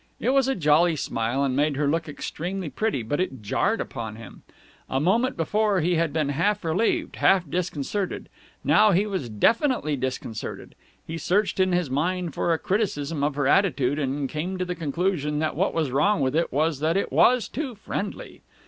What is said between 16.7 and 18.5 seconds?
that it was too friendly.